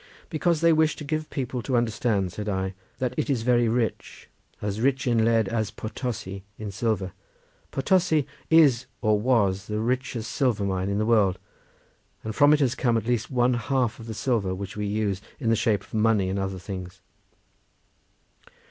[0.31, 4.29] "Because they wish to give people to understand," said I, "that it is very rich,
[4.59, 7.11] as rich in lead as Potosi in silver.
[7.69, 11.37] Potosi is, or was, the richest silver mine in the world,
[12.23, 15.21] and from it has come at least one half of the silver which we use
[15.39, 17.01] in the shape of money and other things."